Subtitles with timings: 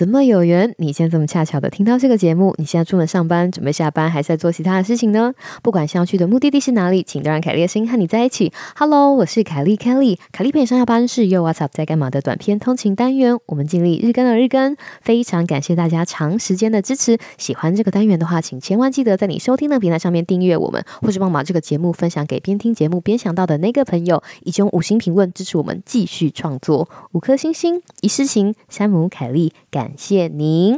[0.00, 0.74] 们怎有缘？
[0.78, 2.54] 你现在这么恰巧的听到这个节目？
[2.58, 5.32] 你现在出门上班，准备下班，还是在做其他的事情呢？
[5.62, 8.52] 不管想要去的目的地是哪里，请都让凯莉的声音和你在一起。
[8.76, 10.18] Hello，我是凯莉，Kelly。
[10.32, 13.38] 凯莉陪你上下班是 Yo What's Up 在干嘛的短篇通勤单元。
[13.46, 17.18] 我们尽力日更的日更，非常感谢大家长时间的支持。
[17.38, 26.88] 喜欢这个单元的话，请千万记得在你收听的平台上面订阅我们，或是帮忙把这个节目分享给边听节目边想到的那个朋友，以及用五星评论支持我们继续创作。
[27.12, 29.52] 五颗星星，一世情，山姆凯莉。
[29.70, 30.76] 感谢谢您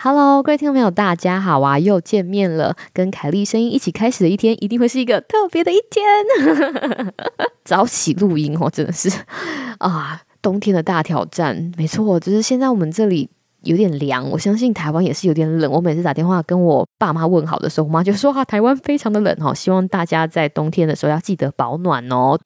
[0.00, 2.74] ，Hello，各位听众朋友，大家好啊，又见面了。
[2.94, 6.02] 跟凯莉声音一起开始的一天，一定会是一个特别的一天。
[7.62, 9.10] 早起录音哦，真的是
[9.76, 11.70] 啊，冬天的大挑战。
[11.76, 13.28] 没错，就是现在我们这里
[13.64, 15.70] 有点凉，我相信台湾也是有点冷。
[15.70, 22.38] 我每次打电话跟我爸妈问好的时候，我妈就说啊，台湾非常的冷哦，希望大家在冬天的时候要记得保暖哦。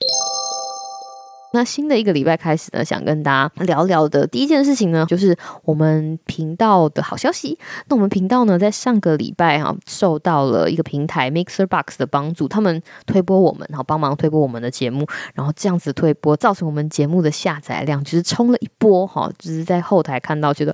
[1.52, 7.58] 那新的一个礼拜开始呢，想跟大家聊聊的第一件事情呢，就是我们频道的好消息。
[7.88, 20.72] 那我们频道呢，在上个礼拜哈、受到了一个平台 Mixer Box 的帮助，他们推播我们，然后帮忙推播我们的节目，然后这样子推播，造成我们节目的下载量就是冲了一波哈，就是在后台看到，觉得，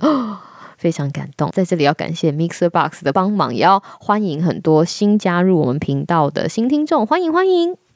[0.77, 1.49] 非常感动。
[1.53, 7.86] 在这里要感谢 Mixer Box 的帮忙，也要欢迎很多新加入我们频道的新听众，欢迎欢迎。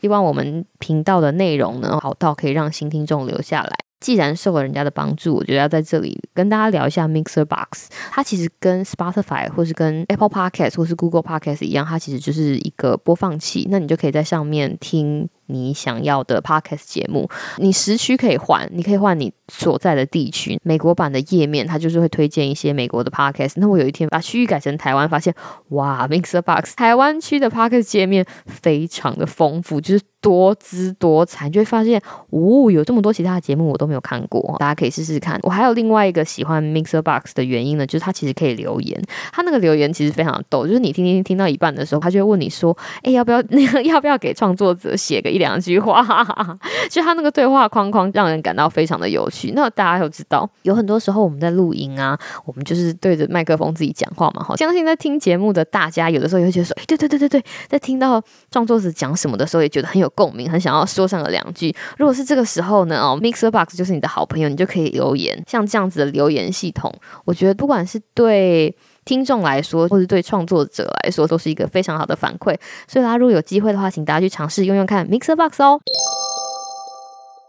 [0.00, 3.76] 希望我们频道的内容呢，好到可以让新听众留下来。
[3.98, 7.88] 既然受了人家的帮助，我觉得要在这里跟大家聊一下 Mixer Box。
[8.10, 13.66] 它其实跟 Spotify 或是跟 Apple Podcast 或是 Google Podcast 一样，它其实就是一个播放器。
[13.70, 17.28] 那你就可以在上面听你想要的 Podcast 节目。
[17.58, 20.58] 你时区可以换，你可以换你所在的地区。
[20.62, 23.54] 美国版的页面它就是会推荐一些美国的 Podcast。
[23.56, 25.34] 那我有一天把区域改成台湾，发现
[25.68, 30.04] 哇，Mixer Box 台湾区的 Podcast 界面非常的丰富，就是。
[30.22, 35.38] 多姿多彩，你就会发现，哦，有这么多其他的节目我都没有看过，大家可以试试看。
[35.44, 39.00] 我还有另外一个喜欢 Mixer Box 的原因呢，就是它其实可以留言，
[39.32, 46.02] 它那个留言其实非常逗，就是你听听听到一半的时候，他就会问你说，哎，要不要那个 要不要给创作者写个一两句话？
[46.90, 49.52] 就他那个对话框框让人感到非常的有趣。
[49.54, 54.42] 那大家都知道，有很多时候我们在录音啊，我们就是对着麦克风自己讲话嘛。
[54.42, 58.20] 好，相信在听节目的大家，有的时候也会觉得说，哎，对对对对对，在听到
[58.50, 60.06] 创作者讲什么的时候，也觉得很有。
[60.16, 61.76] 共鸣，很想要说上个两句。
[61.98, 65.44] 如果是这个时候呢，哦，Mixer Box 就是你的好朋友，你就可以留言。
[65.46, 66.90] 像这样子的留言系统，
[67.26, 68.74] 我觉得不管是对
[69.06, 72.54] 听众来说，或是对创作者来说，都是一个非常好的反馈。
[72.86, 75.80] 所以大家如果有机会的话，请大家去尝试用用看 Mixer Box 哦。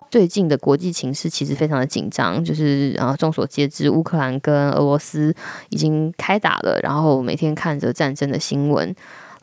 [0.09, 5.35] 最近的国际情势其实非常的紧张，就是啊，众所皆知，乌克兰跟俄罗斯
[5.69, 8.96] 已经开打了，然后每天看着战争的新闻。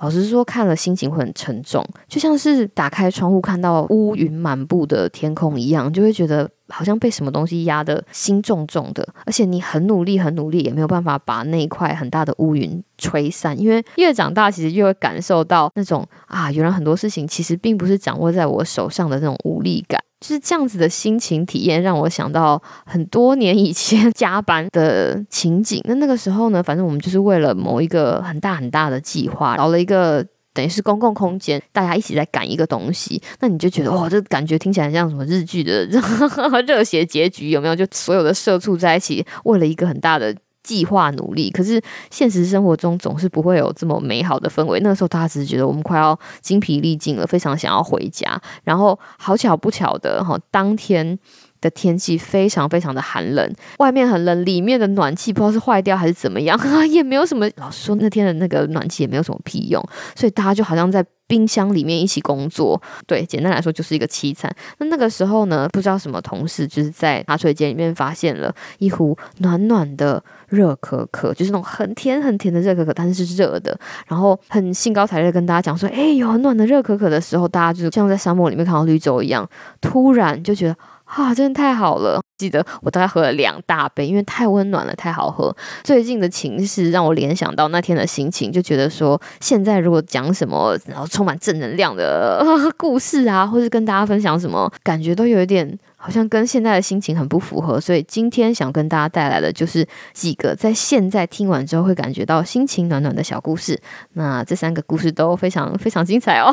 [0.05, 9.09] 老实说，看了心情会很沉重，就像是打开窗户看到乌云满布的天空一样，就会觉得好像被什么东西压得心重重的。
[9.25, 13.59] 而且你很努力，很努力，也没有办法把那一块很大的乌云吹散。
[13.59, 19.99] 因为越长大，其实越会感受到那种啊，原来很多事情其实并不是掌握在我手上的那种无力感。
[20.25, 25.81] 是这样子的心情体验，让我想到很多年以前 加班的情景。
[25.85, 33.21] 那那个时候呢，反正我们就是为了某一个很大很大的计划，找了一个等于是公共空间，大家一起在赶一个东西。
[33.41, 35.85] 那你就觉得哇，这感觉听起来像什么日剧的
[36.67, 37.77] 热血结局，有没有？
[37.77, 40.35] 就所有的社畜在一起，为了一个很大的。
[40.65, 41.81] 计划努力，可是
[42.11, 44.81] 现实生活中总是不会有这么美好的氛围。
[44.81, 48.41] 那个时候，大家只是觉得我们快要精疲力尽了，非常想要回家。
[48.65, 51.17] 然后好巧不巧的哈，当天
[51.65, 56.59] 的天气非常非常的寒冷，外面很冷，里面的暖气不知道是坏掉还是怎么样，
[56.91, 57.49] 也没有什么。
[57.57, 59.83] 老实说，那天的那个暖气也没有什么屁用，
[60.15, 62.81] 所以大家就好像在冰箱里面一起工作。
[63.07, 64.55] 对，简单来说就是一个凄惨。
[64.79, 73.79] 那那个时候呢，不知道什么同事就是在茶水间里面发现了一壶暖暖的热可可，就是那种很甜很甜的热可可，但是是热的。
[74.07, 79.49] 然后很兴高采烈跟大家讲说：“哎，有很暖的热可可的时候，大家就像在沙漠里面看到绿洲一样，
[79.81, 82.21] 突然就觉得。”啊，真的太好了！
[82.45, 85.57] 记得我大概喝了两大杯，因为太温暖了，太好喝。
[85.83, 92.45] 最近的情势让我联想到那天的心情，就觉得说，现在如果讲什么，然后充满正能量的
[92.77, 95.79] 故事啊，或是跟大家分享什么，感觉都有一点。
[95.97, 103.81] 好像跟现在的心情很不符合，所以今天想跟大家带来的就是几个在现在听完之后会感觉到心情暖暖的小故事。
[104.13, 106.53] 那这三个故事都非常非常精彩哦！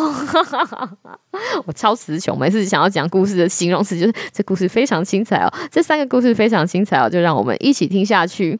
[1.67, 5.53] 我超词穷，每次想要讲故事的形容词就是这故事非常精彩哦。
[5.81, 8.59] 这三个故事非常精彩哦，就让我们一起听下去。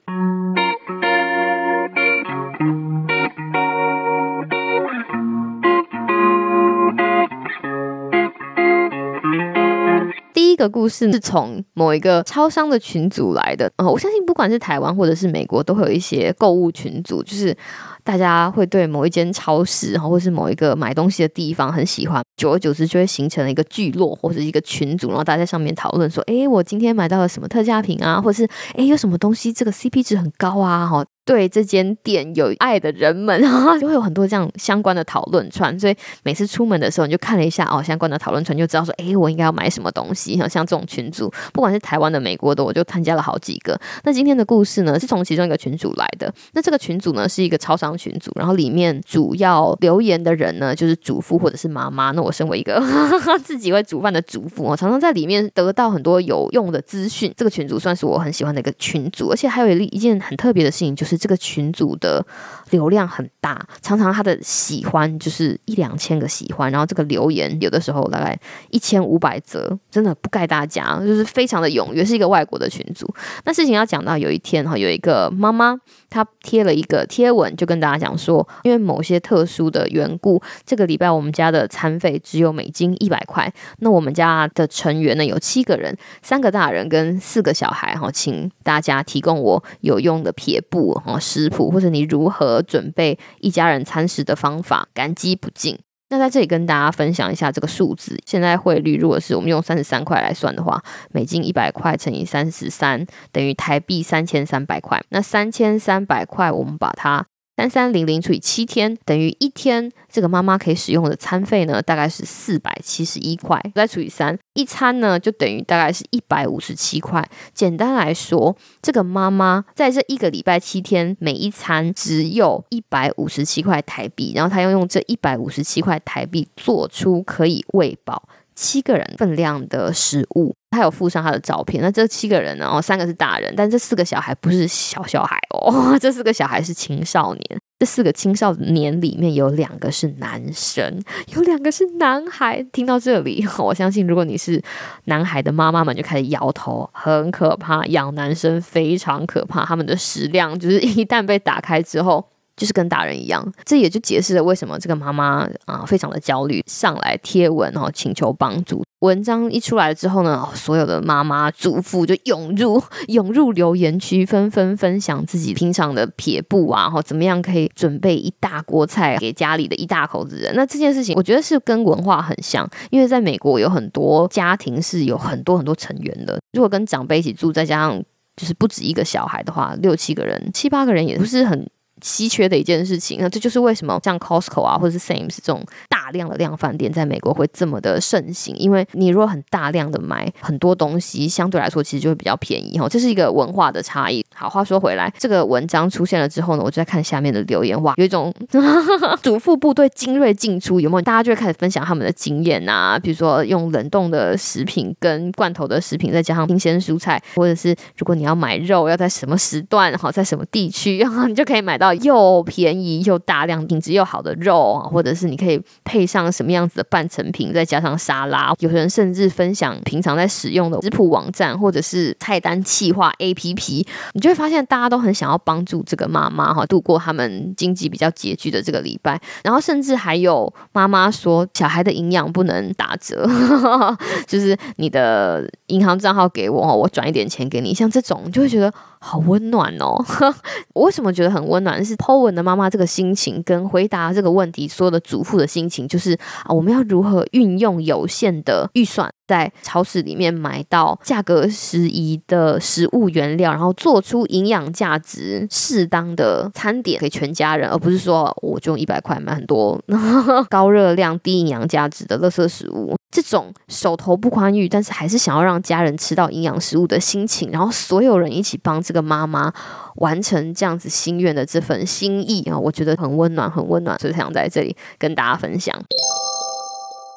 [10.61, 13.71] 个故事是从某一个超商的群组来的。
[13.75, 17.55] 呃，我相信不管是台湾或者是美国，都会有一些购物群组，就是。
[18.03, 28.19] 大家会对某一间超市，然后或是某一个买东西的地方很喜欢，久而久之就会形成了一个聚落或者一个群组，然后大家在上面讨论说：“诶，我今天买到了什么特价品啊？
[28.19, 31.05] 或是诶，有什么东西这个 CP 值很高啊？”哈。
[31.31, 35.79] 对这间店有爱的人们， 然后就会有很多这样相关的讨论串。
[35.79, 40.35] 所以每次出门的时候，你就看了一下哦，相关的讨论串，就知道说，哎，我应该要买什么东西。
[40.49, 43.79] 像这种群组，不管是台湾的、美国的，我就参加了好几个。
[44.03, 46.29] 那今天的故事呢，是从其中一个群组来的。
[46.51, 52.11] 那这个群组呢，是一个超商群组，然后里面主要留言的人呢，就是主妇或者是妈妈。
[52.11, 52.83] 那我身为一个
[53.41, 57.33] 自己会煮饭的主妇，我常常在里面得到很多有用的资讯。
[57.37, 62.25] 这个群组算是我很喜欢的一个群组，而且还有一一件很特别的事情，就是这个群组的
[62.71, 68.35] 流量很大，常常他的喜欢就是一两千个喜欢，然后这个留言有的时候大概
[68.71, 73.07] 一千五百则，真的不盖大家，就是非常的踊跃，是一个外国的群组。
[73.45, 75.77] 那事情要讲到有一天哈，有一个妈妈
[76.09, 83.53] 她贴了一个贴文，就跟大家讲说，因为某些特殊的缘故，这个礼拜我们家的餐费只有美金一百块。
[83.77, 95.77] 那我们家的成员呢有七个人，三个大人跟四个小孩哈，请大家提供我有用的撇步哦食谱，或者你如何准备一家人餐食的方法，感激不尽。
[96.09, 105.01] 那在这里跟大家分享一下这个数字，现在汇率如果是我们用三十三块来算的话，美金一百块乘以三十三等于台币三千三百块。
[105.09, 107.25] 那三千三百块，我们把它。
[107.57, 113.62] 三三零零除以七天等于一天，这个妈妈可以使用的餐费呢，大概是四百七十一块。
[113.75, 117.24] 再除以三，一餐呢就等于大概是一百五十七块。
[117.53, 130.56] 简单来说，这个妈妈在这一个礼拜七天，每一餐只有一百五十七块台币，然后她要用这一百五十七块台币做出可以喂饱七个人分量的食物。
[130.71, 131.83] 他有附上他的照片。
[131.83, 132.65] 那这七个人呢？
[132.65, 137.59] 哦，三个是大人，但这四个小孩不是小小孩哦， 这四个小孩是青少年。
[137.79, 141.01] 这四个青少年里面有两个是男生，
[141.35, 142.62] 有两个是男孩。
[142.71, 144.62] 听到这里， 我相信如果你是
[145.06, 147.85] 男孩的妈妈们就开始摇头，很可怕。
[147.88, 152.25] 养男生非常可怕，他们的食量就是一旦被打开之后。
[152.57, 158.83] 就是跟大人一样，这也就解释了为什么这个妈妈啊非常的焦虑，上来贴文然后请求帮助。
[159.01, 170.53] 文章一出来之后呢，所有的妈妈祖父就涌入 涌入留言区，纷纷分享自己平常的撇步啊，然后怎么样可以准备一大锅菜给家里的一大口子人。
[170.56, 178.03] 那这件事情我觉得是跟文化很像，因为在美国有很多家庭是有很多很多成员的，如果跟长辈一起住，再加上
[178.36, 181.68] 就是不止一个小孩的话，六七个人、七八个人也不是很。
[182.01, 194.25] 稀缺的一件事情，那这就是为什么像 Costco 啊，或者是 Sam's 这种大量的量贩店在美国会这么的盛行，因为你如果很大量的买很多东西，相对来说其实就会比较便宜哈，这是一个文化的差异。
[194.33, 198.34] 好，话说回来，这个文章出现了之后呢，我就在看下面的留言，哇，有一种
[199.22, 201.01] 主妇部队精锐进出，有没有？
[201.01, 218.53] 大家就会开始分享他们的经验啊，比如说用冷冻的食品跟罐头的食品，再加上新鲜蔬菜，或者是如果你要买肉，要在什么时段，好，在什么地区，然 后你就可以买到又便宜又大量、品质又好的肉，或者是你可以配上什么样子的半成品，再加上沙拉。
[218.60, 229.19] 有人甚至分享平常在使用的食谱网站或者是菜单企划 APP，你就会发现大家都很想要帮助这个妈妈哈度过他们经济比较拮据的这个礼拜。
[229.43, 233.27] 然后甚至还有妈妈说，小孩的营养不能打折，
[234.27, 237.74] 就是你的银行账号给我，我转一点钱给你。
[237.74, 238.71] 像这种，就会觉得。
[239.03, 239.98] 好温暖哦！
[240.74, 241.84] 我为什么觉得很温暖？
[241.84, 259.81] 是 Po 文的妈妈这个心情，跟回答这个问题所有的主妇的心情，就是啊，我们要如何运用有限的预算，在超市里面买到价格适宜的食物原料，然后做出营养价值适当的餐点给全家人，而不是说我就用一百块买很多
[260.51, 262.93] 高热量、低营养价值的垃圾食物。
[263.09, 269.53] 这种手头不宽裕，但是还是想要让家人吃到营养食物的心情，然后所有人一起帮这个妈妈
[269.95, 275.73] 完成这样子心愿的这份心意啊，我觉得很温暖，很温暖，所以想在这里跟大家分享。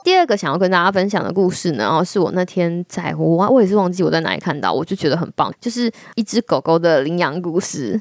[0.04, 7.99] 第二个想要跟大家分享的故事呢，然后是我那天在我我也是忘记我在哪里看到，我就觉得很棒，就是一只狗狗的领养故事。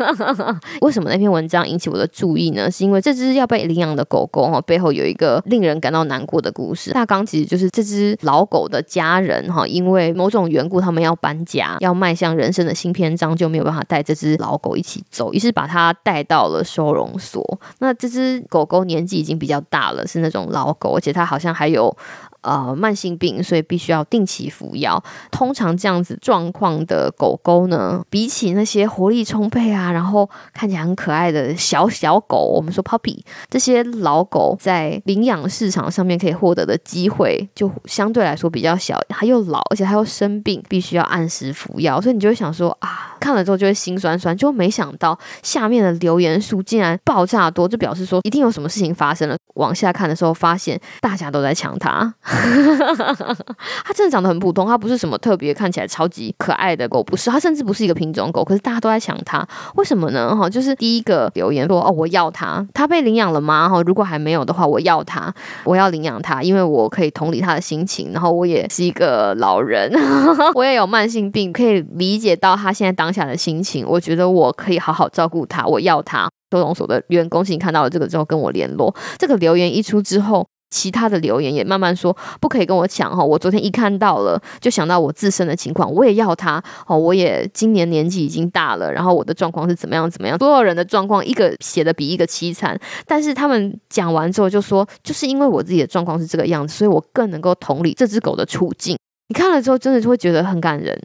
[0.80, 2.70] 为什么那篇文章引起我的注意呢？
[2.70, 6.92] 是因为这只要被领养的狗狗哈背后有一个令人感到难过的故事。
[6.92, 17.44] 大纲其实就是这只老狗的家人哈，因为某种缘故，他们要搬家，要迈向人生的新篇章，就没有办法带这只老狗一起走，于是把它带到了收容所。
[17.80, 21.25] 那这只狗狗年纪已经比较大了，是那种老狗，而且它。
[21.26, 21.96] 好像还有。
[22.46, 25.02] 呃，慢性病，所以必须要定期服药。
[25.32, 33.18] 通常这样子状况的狗狗呢，比起那些活力充沛啊，然后看起来很可爱的小小狗，我们说 puppy，
[33.50, 38.96] 这些老狗在领养市场上面可以获得的机会，就相对来说比较小。
[39.08, 44.36] 它又老，而且它又生病，必须要按时服药，所以你就会想说啊，看了之后就会心酸酸。
[44.36, 49.36] 就没想到下面的留言数竟然爆炸多，就表示说一定有什么事情发生了。
[49.54, 52.14] 往下看的时候，发现大家都在抢它。
[53.84, 60.34] 它真的长得很普通，它不是什么特别看起来超级可爱的狗，不是，它甚至不是一个品种狗，可是大家都在抢它，为什么呢？
[60.34, 63.68] 哈，就是第一个留言说哦，我要它，它被领养了吗？
[63.68, 65.32] 哈，如果还没有的话，我要它，
[65.64, 69.92] 我要领养它，因为我可以同理它的心情，然后我也是一个老人，
[70.54, 76.28] 我也有慢性病，可以理解到它现在当下的心情，我觉得我可以好好照顾它，我要它。
[76.52, 80.46] 收容所的员工，请看到了这个之后跟我联络，这个留言一出之后。
[80.70, 98.96] 其他的留言也慢慢说不可以跟我抢哈，我昨天一看到了就想到我自身的情况，我也要他哦，我也今年年纪已经大了，然后我的状况是怎么样怎么样，所有人的状况一个写的比一个凄惨，但是他们讲完之后就说，就是因为我自己的状况是这个样子，所以我更能够同理这只狗的处境。
[99.28, 100.96] 你看了之后，真的就会觉得很感人。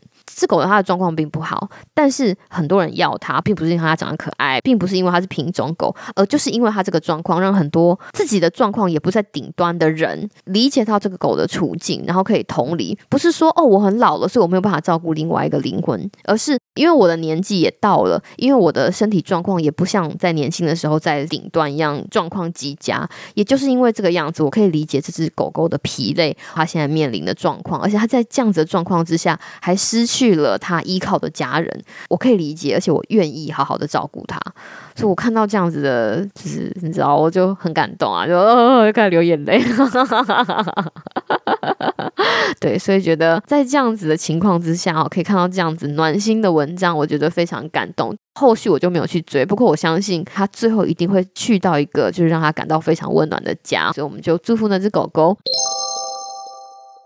[0.41, 12.97] 这狗的它的状况并不好，但是很多人要它，并不是因为它长得可爱，并不是因为它是品种狗，而就是因为它这个状况，让很多自己的状况也不在顶端的人理解到这个狗的处境，然后可以同理。
[13.07, 30.30] 不是说哦，我很老了，所以我没有办法照顾另外一个灵魂，而是因为我的年纪也到了，因为我的身体状况也不像在年轻的时候在顶端一样状况极佳， 也就是因为这个样子，我可以理解这只狗狗的疲累，它现在面临的状况，而且它在这样子的状况之下还失去。
[30.31, 34.39] 去了他依靠的家人，我可以理解，而且我愿意好好的照顾他，
[34.95, 39.61] 所以我看到这样子的，就是你知道，我就很感动啊，就哦， 就开始流眼泪。
[42.59, 48.15] 对，所以觉得在这样子的情况之下，哦，可以看到这样子暖心的文章，我觉得非常感动。
[48.39, 55.37] 后续我就没有去追，不过我相信他最后一定会去到一个就是让他感到非常温暖的家，所以我们就祝福那只狗狗。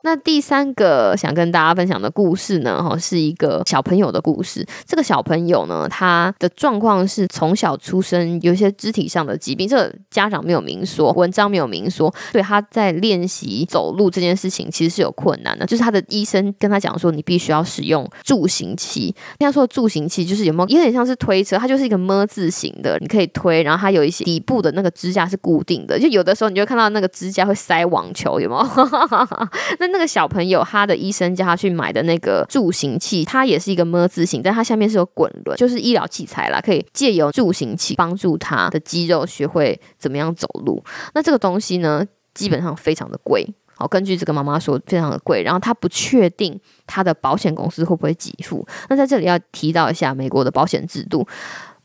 [0.06, 4.64] 那第三个想跟大家分享的故事呢，哈，是一个小朋友的故事。
[4.86, 15.66] 这个小朋友呢，他的状况是从小出生有一些肢体上的疾病，这个家长没有明说，文章没有明说，对他在练习走路这件事情其实是有困难的。
[15.66, 19.16] 就是他的医生跟他讲说，你必须要使用助行器。
[19.40, 28.70] 他说助行器就是有没有有点像是推车，它就是一个么字形的，你可以推，然后它有一些底部的那个支架是固定的，就有的时候你就看到那个支架会塞网球，有没有？
[29.80, 29.95] 那。
[29.96, 40.84] 那个小朋友，他的医生叫他去买的那个助行器，它也是一个么字形，但它下面是有滚轮，就是医疗器材啦，可以借由助行器帮助他的肌肉学会怎么样走路。
[41.14, 43.48] 那这个东西呢，基本上非常的贵。
[43.78, 45.42] 好，根据这个妈妈说，非常的贵。
[45.44, 48.68] 然后他不确定他的保险公司会不会给付。
[48.90, 51.26] 那在这里要提到一下美国的保险制度。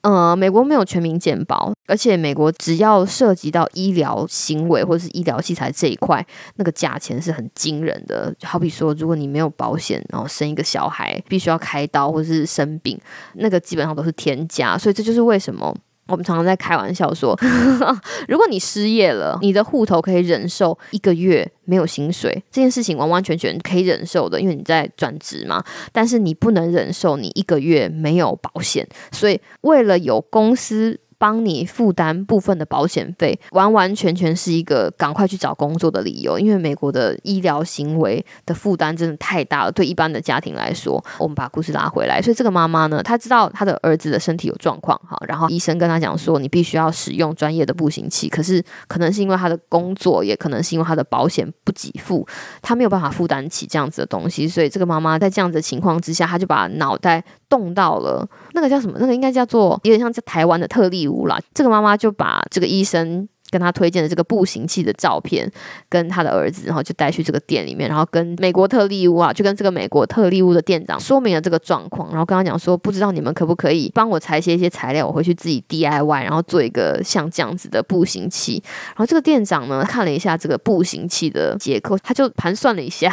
[0.02, 6.26] 呃，美国没有全民健保，而且美国只要涉及到医疗行为或者是医疗器材这一块，
[6.57, 8.35] 那个价钱是很惊人的。
[8.42, 12.99] 好比说，如果你没有保险，然后生一个小孩必须要开刀或者是生病，
[13.35, 14.78] 那个基本上都是天价。
[14.78, 15.76] 所以这就是为什么。
[16.11, 17.38] 我们常常在开玩笑说，
[18.29, 25.62] 如果你失业了，你的户头可以忍受一个月没有薪水，这件事情完完全全可以忍受的，因为你在转职嘛。
[25.93, 30.99] 但是你不能忍受你一个月没有保险，所以为了有公司。
[31.21, 36.39] 帮你负担部分的保险费，完完全全是一个赶快去找工作的理由。
[36.39, 42.23] 因为美国的医疗行为的负担真的太大了，对一般的家庭来说，我们把故事拉回来。
[42.23, 48.31] 所以这个妈妈呢，她知道她的儿子的身体有状况，哈，然后医生跟她讲说，你必须要使用专业的步行器。
[48.31, 52.27] 可是可能是因为她的工作，也可能是因为她的保险不给付，
[52.62, 54.49] 她没有办法负担起这样子的东西。
[54.49, 58.97] 所以这个妈妈在这样子的情况之下，她就把脑袋动到了那个叫什么？
[58.99, 61.38] 那个应该叫做有点像在台湾的特例屋啦。
[61.52, 65.50] 这个妈妈就把这个医生跟他推荐的这个步行器的照片，
[65.88, 78.62] 跟他的儿子，然后就带去这个店里面，然后跟美国特例屋啊，就跟这个美国特例屋的店长说明了这个状况，然后跟他讲说，不知道你们可不可以帮我裁切一些材料，我回去自己 DIY，然后做一个像这样子的步行器。
[78.90, 83.12] 然后这个店长呢，看了一下这个步行器的结构，他就盘算了一下，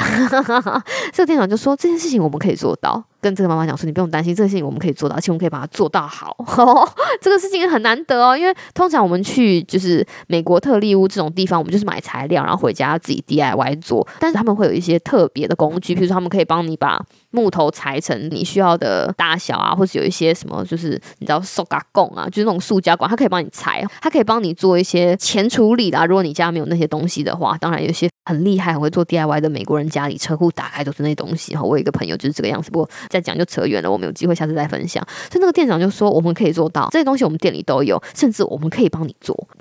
[1.11, 3.03] 这个店长就说，这件事情我们可以做到。
[3.21, 6.35] 跟这个妈妈讲说，你不用担心，这个事情我们可以做到，而且我们可以把它做到好。
[7.21, 14.07] 这个事情很难得哦，因为通常我们去就是美国特力屋这种地方，我们就是买材料，然后回家自己 DIY 做。
[14.19, 26.05] 但是他们会有一些特别的工具，比如说他们可以帮你把木头裁成你需要的大小啊，或者有一些什么，就是你知道塑胶贡啊，就是那种塑胶管，它可以帮你裁，它可以帮你做一些前处理的啊。
[26.05, 31.61] 如果你家没有那些东西的话，当然有些很厉害、很会做 DIY 的美国人家里车库打开都是那些东西哈。
[31.63, 35.05] 我有一个朋友就是这个样子，不过再讲就扯远了，我们有机会下次再分享。
[35.31, 39.47] 所以那个店长就说，我们可以做到这些东西，我们店里都有，甚至我们可以帮你做。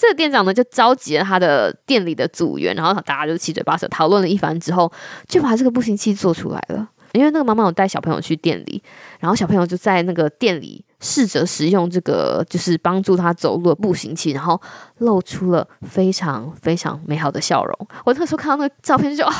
[0.00, 4.90] 这个店长呢就召集了他的店里的组员，然后大家就七嘴八舌讨论了一番之后，
[5.28, 6.88] 就把这个步行器做出来了。
[7.16, 8.82] 因为那个妈妈有带小朋友去店里，
[9.18, 14.60] 然后小朋友就在那个店里试着使用这个就是帮助他走路的步行器，然后
[14.98, 17.88] 露出了非常非常美好的笑容。
[18.04, 19.32] 我那时候看到那个照片就哦，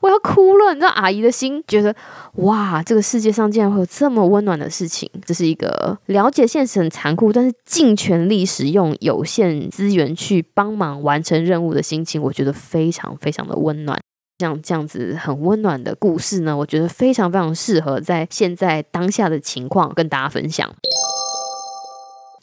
[0.00, 0.72] 我要哭了。
[0.74, 1.94] 你知道，阿姨的心觉得
[2.44, 5.10] 哇，这个世界上竟然会有这么温暖的事情。
[5.24, 13.98] 这是一个了解现实很残酷，但是尽全力使用有限资源去帮忙完成任务的心情，我觉得非常非常的温暖。
[14.38, 20.72] 像这样子很温暖的故事呢，我觉得非常非常适合在现在当下的情况跟大家分享。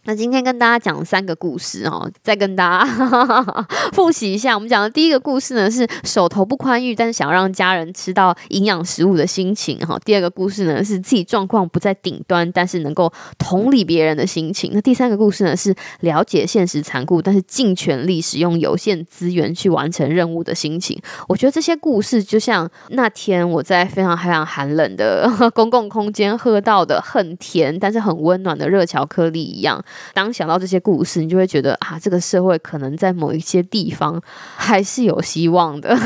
[0.08, 4.54] 那今天跟大家讲三个故事哦，再跟大家 复习一下。
[4.54, 10.00] 我们讲的第一个故事呢，是手头不宽裕，但是想要让家人吃到营养食物的心情哈。
[10.06, 14.70] 第二个故事呢，是自己状况不在顶端，但是能够同理别人的心情。
[14.76, 21.02] 那第三个故事呢，是了解现实残酷，但是尽全力使用有限资源去完成任务的心情。
[21.28, 29.84] 我觉得这些故事就像那天我在非常非常寒冷的 公共空间喝到的很甜但是很温暖的热巧克力一样。
[30.14, 34.22] 当想到这些故事，你就会觉得啊，这个社会可能在某一些地方
[34.56, 35.98] 还是有希望的。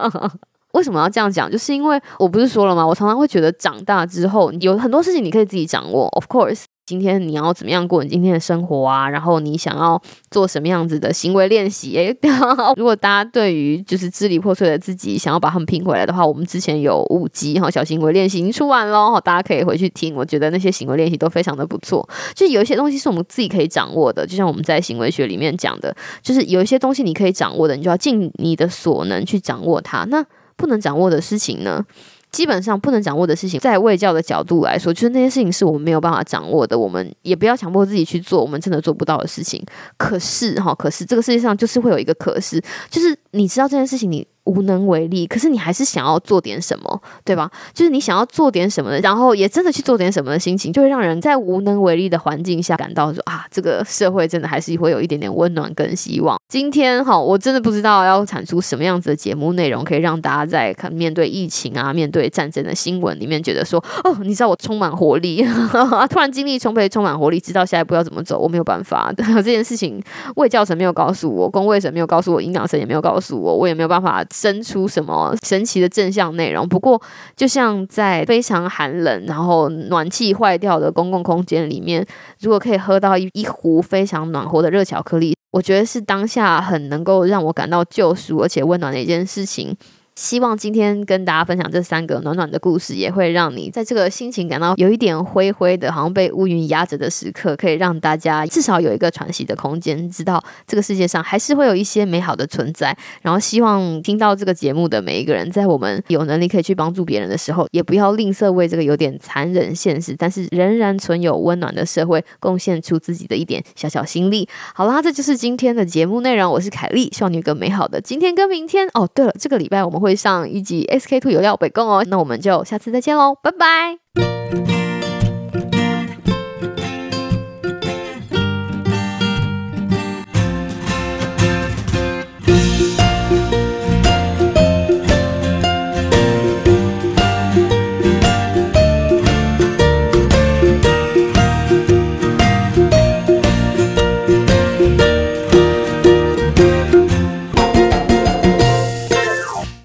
[0.72, 1.50] 为什么要这样讲？
[1.50, 2.86] 就是因为我不是说了吗？
[2.86, 6.64] 我常常会觉得长大之后有很多事情你可以自己掌握，of course。
[6.90, 9.08] 今天你要怎么样过你今天的生活啊？
[9.08, 11.94] 然后你想要做什么样子的行为练习？
[11.96, 12.12] 诶，
[12.74, 20.16] 如果大家对于就是支离破碎的自己想要把他们拼回来的话，我们之前有五集哈小行为练习已经出完喽，大家可以回去听。
[20.16, 22.04] 我觉得那些行为练习都非常的不错。
[22.34, 30.04] 就有一些东西是我们自己可以掌握的，就像我们在行为学里面讲的，就是有一些东西你可以掌握的，你就要尽你的所能去掌握它。
[30.06, 30.24] 那
[30.56, 31.84] 不能掌握的事情呢？
[32.30, 39.64] 基本上不能掌握的事情，在卫教的角度来说，就是那些事情是我们没有办法掌握的，我们也不要强迫自己去做我们真的做不到的事情。
[39.96, 44.26] 可是哈，可是这个世界上就是会有一个可是，就是你知道这件事情你。
[44.44, 47.50] 无能为力，可是你还是想要做点什么，对吧？
[47.74, 56.36] 就是你想要做点什么的，然后也真的去做点什么的心情，就会让人在无能为力的环境下感到说啊，这个社会真的还是会有一点点温暖跟希望。
[56.48, 65.44] 今天哈，我真的不知道要产出什么样子的节目内容，可以让大家在看面对疫情啊、面对战争的新闻里面，觉得说哦，你知道我充满活力，
[66.10, 69.12] 突然精力充沛，充满活力，知道下一步要怎么走，我没有办法。
[69.16, 70.02] 这件事情，
[70.36, 74.24] 卫教神没有告诉我，公卫神没有告诉我，营养神也没有告诉我，我也没有办法。
[74.34, 76.68] 生出什么神奇的正向内容？
[76.68, 77.00] 不过，
[77.36, 82.06] 就像在非常寒冷，然后暖气坏掉的公共空间里面，
[82.40, 89.76] 如果可以喝到一一壶非常暖和的热巧克力，我觉得是当下很能够让我感到救赎而且温暖的一件事情。
[90.20, 102.94] 希望今天跟大家分享这三个暖暖的故事，也会让你在这个心情感到有一点灰灰的，好像被乌云压着的时刻，可以让大家至少有一个喘息的空间，知道这个世界上还是会有一些美好的存在。
[103.22, 114.46] 然后希望听到这个节目的每一个人，在我们有能力可以去帮助别人的时候，也不要吝啬为这个有点残忍现实，但是仍然存有温暖的社会，贡献出自己的一点小小心力。
[114.74, 116.52] 好啦，这就是今天的节目内容。
[116.52, 118.86] 我是凯莉，希望你有个美好的今天跟明天。
[118.92, 120.09] 哦，对了，这个礼拜我们会。
[120.14, 124.79] 上一集 SK two 有料北贡哦，那我们就下次再见喽，拜拜。